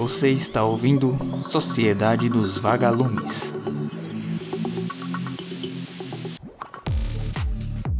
[0.00, 3.54] Você está ouvindo Sociedade dos Vagalumes.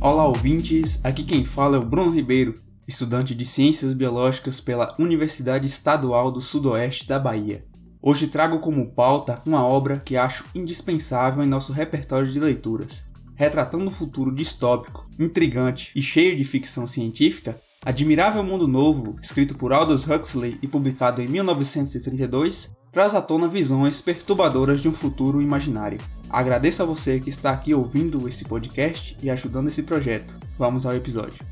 [0.01, 0.99] Olá, ouvintes.
[1.05, 2.59] Aqui quem fala é o Bruno Ribeiro,
[2.89, 7.67] estudante de Ciências Biológicas pela Universidade Estadual do Sudoeste da Bahia.
[8.01, 13.07] Hoje trago como pauta uma obra que acho indispensável em nosso repertório de leituras.
[13.35, 19.73] Retratando um futuro distópico, intrigante e cheio de ficção científica, Admirável Mundo Novo, escrito por
[19.73, 25.99] Aldous Huxley e publicado em 1932, traz à tona visões perturbadoras de um futuro imaginário.
[26.29, 30.39] Agradeço a você que está aqui ouvindo esse podcast e ajudando esse projeto.
[30.59, 31.43] Vamos ao episódio.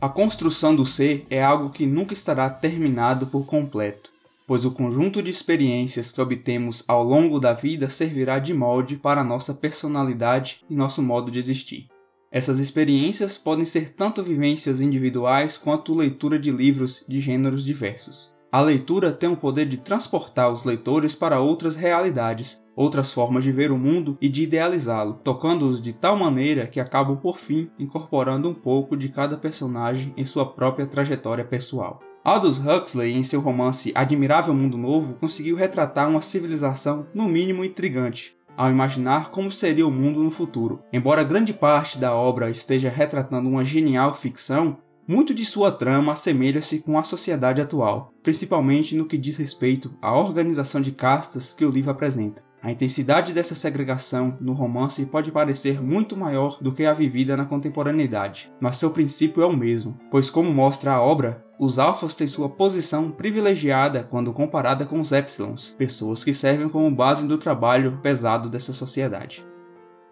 [0.00, 4.11] A construção do ser é algo que nunca estará terminado por completo
[4.52, 9.24] pois o conjunto de experiências que obtemos ao longo da vida servirá de molde para
[9.24, 11.88] nossa personalidade e nosso modo de existir.
[12.30, 18.34] Essas experiências podem ser tanto vivências individuais quanto leitura de livros de gêneros diversos.
[18.52, 23.52] A leitura tem o poder de transportar os leitores para outras realidades, outras formas de
[23.52, 28.50] ver o mundo e de idealizá-lo, tocando-os de tal maneira que acabam por fim incorporando
[28.50, 32.11] um pouco de cada personagem em sua própria trajetória pessoal.
[32.24, 38.36] Aldous Huxley, em seu romance Admirável Mundo Novo, conseguiu retratar uma civilização no mínimo intrigante,
[38.56, 40.80] ao imaginar como seria o mundo no futuro.
[40.92, 46.78] Embora grande parte da obra esteja retratando uma genial ficção, muito de sua trama assemelha-se
[46.78, 51.70] com a sociedade atual, principalmente no que diz respeito à organização de castas que o
[51.70, 52.44] livro apresenta.
[52.62, 57.44] A intensidade dessa segregação no romance pode parecer muito maior do que a vivida na
[57.44, 62.28] contemporaneidade, mas seu princípio é o mesmo, pois, como mostra a obra, os alfas têm
[62.28, 67.98] sua posição privilegiada quando comparada com os epsilons, pessoas que servem como base do trabalho
[68.00, 69.44] pesado dessa sociedade.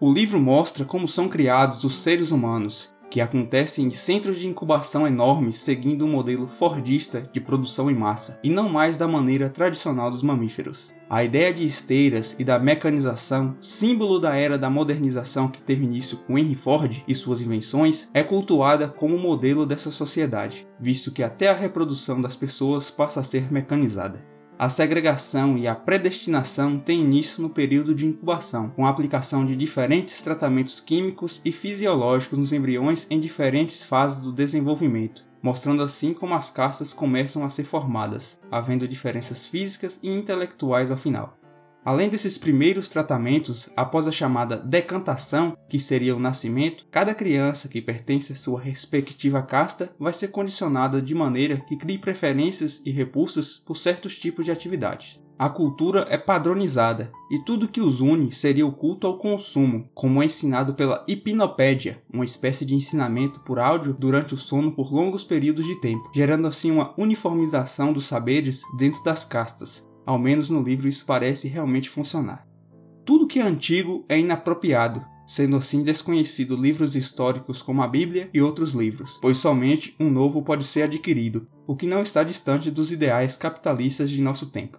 [0.01, 5.05] O livro mostra como são criados os seres humanos que acontece em centros de incubação
[5.05, 10.09] enormes seguindo um modelo fordista de produção em massa, e não mais da maneira tradicional
[10.09, 10.93] dos mamíferos.
[11.09, 16.19] A ideia de esteiras e da mecanização, símbolo da era da modernização que teve início
[16.19, 21.49] com Henry Ford e suas invenções, é cultuada como modelo dessa sociedade, visto que até
[21.49, 24.30] a reprodução das pessoas passa a ser mecanizada.
[24.61, 29.55] A segregação e a predestinação têm início no período de incubação, com a aplicação de
[29.55, 36.35] diferentes tratamentos químicos e fisiológicos nos embriões em diferentes fases do desenvolvimento, mostrando assim como
[36.35, 41.40] as castas começam a ser formadas, havendo diferenças físicas e intelectuais ao final.
[41.83, 47.81] Além desses primeiros tratamentos, após a chamada decantação, que seria o nascimento, cada criança que
[47.81, 53.57] pertence à sua respectiva casta vai ser condicionada de maneira que crie preferências e repulsas
[53.65, 55.23] por certos tipos de atividades.
[55.39, 60.21] A cultura é padronizada e tudo que os une seria o culto ao consumo, como
[60.21, 65.23] é ensinado pela hipnopédia, uma espécie de ensinamento por áudio durante o sono por longos
[65.23, 70.61] períodos de tempo, gerando assim uma uniformização dos saberes dentro das castas, ao menos no
[70.61, 72.47] livro isso parece realmente funcionar.
[73.05, 78.41] Tudo que é antigo é inapropriado, sendo assim desconhecido livros históricos como a Bíblia e
[78.41, 82.91] outros livros, pois somente um novo pode ser adquirido, o que não está distante dos
[82.91, 84.77] ideais capitalistas de nosso tempo.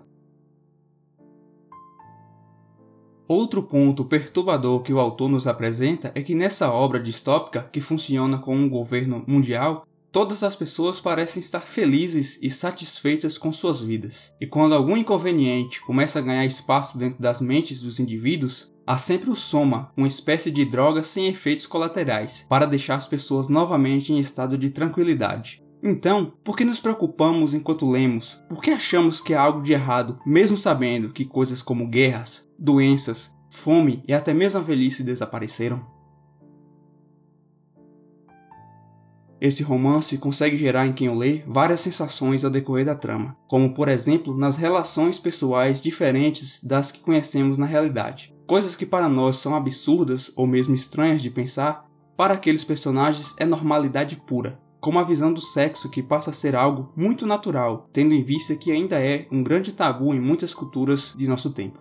[3.27, 8.37] Outro ponto perturbador que o autor nos apresenta é que nessa obra distópica, que funciona
[8.37, 14.35] com um governo mundial, todas as pessoas parecem estar felizes e satisfeitas com suas vidas.
[14.39, 19.31] E quando algum inconveniente começa a ganhar espaço dentro das mentes dos indivíduos, há sempre
[19.31, 24.21] o soma, uma espécie de droga sem efeitos colaterais, para deixar as pessoas novamente em
[24.21, 25.63] estado de tranquilidade.
[25.83, 28.39] Então, por que nos preocupamos enquanto lemos?
[28.49, 33.35] Por que achamos que há algo de errado, mesmo sabendo que coisas como guerras, doenças,
[33.51, 35.83] fome e até mesmo a velhice desapareceram?
[39.45, 43.75] Esse romance consegue gerar em quem o lê várias sensações ao decorrer da trama, como
[43.75, 48.33] por exemplo nas relações pessoais diferentes das que conhecemos na realidade.
[48.47, 51.85] Coisas que para nós são absurdas ou mesmo estranhas de pensar,
[52.17, 56.55] para aqueles personagens é normalidade pura, como a visão do sexo que passa a ser
[56.55, 61.17] algo muito natural, tendo em vista que ainda é um grande tabu em muitas culturas
[61.19, 61.81] de nosso tempo.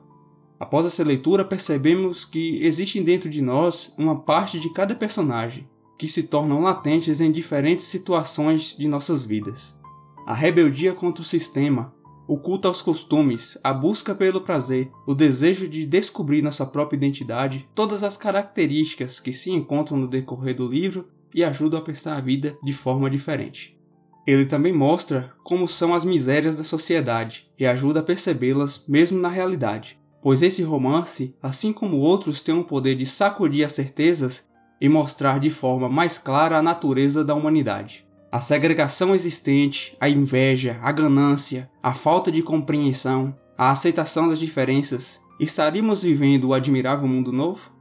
[0.60, 5.70] Após essa leitura, percebemos que existe dentro de nós uma parte de cada personagem,
[6.02, 9.78] que se tornam latentes em diferentes situações de nossas vidas.
[10.26, 11.94] A rebeldia contra o sistema,
[12.28, 17.70] o culto aos costumes, a busca pelo prazer, o desejo de descobrir nossa própria identidade,
[17.76, 22.20] todas as características que se encontram no decorrer do livro e ajudam a pensar a
[22.20, 23.80] vida de forma diferente.
[24.26, 29.30] Ele também mostra como são as misérias da sociedade e ajuda a percebê-las mesmo na
[29.30, 34.50] realidade, pois esse romance, assim como outros, tem o poder de sacudir as certezas
[34.82, 38.04] e mostrar de forma mais clara a natureza da humanidade.
[38.32, 45.22] A segregação existente, a inveja, a ganância, a falta de compreensão, a aceitação das diferenças,
[45.40, 47.72] estaríamos vivendo o admirável mundo novo?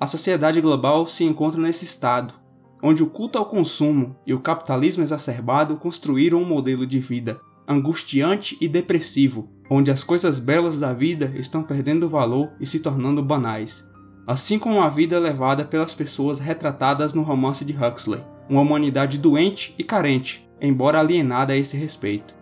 [0.00, 2.34] A sociedade global se encontra nesse estado,
[2.82, 8.56] onde o culto ao consumo e o capitalismo exacerbado construíram um modelo de vida angustiante
[8.60, 13.88] e depressivo, onde as coisas belas da vida estão perdendo valor e se tornando banais,
[14.26, 19.74] assim como a vida levada pelas pessoas retratadas no romance de Huxley, uma humanidade doente
[19.78, 22.34] e carente, embora alienada a esse respeito.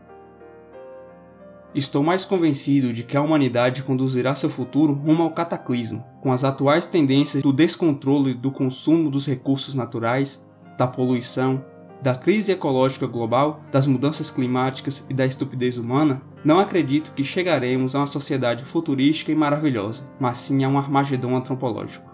[1.75, 6.43] Estou mais convencido de que a humanidade conduzirá seu futuro rumo ao cataclismo, com as
[6.43, 10.45] atuais tendências do descontrole do consumo dos recursos naturais,
[10.77, 11.65] da poluição,
[12.03, 17.95] da crise ecológica global, das mudanças climáticas e da estupidez humana, não acredito que chegaremos
[17.95, 22.09] a uma sociedade futurística e maravilhosa, mas sim a um Armagedon antropológico.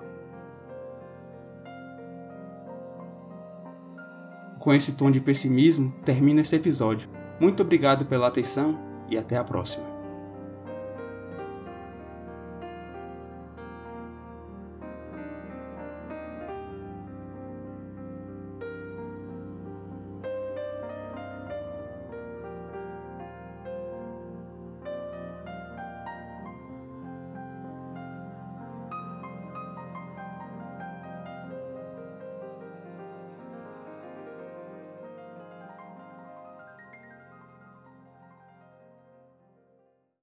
[4.59, 7.09] Com esse tom de pessimismo, termino esse episódio.
[7.41, 9.96] Muito obrigado pela atenção e até a próxima.